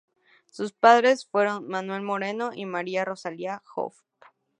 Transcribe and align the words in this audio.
Sus 0.47 0.71
padres 0.73 1.27
fueron 1.27 1.67
Manuel 1.67 2.01
Moreno 2.01 2.53
y 2.55 2.65
María 2.65 3.05
Rosalía 3.05 3.61
Jove. 3.65 3.97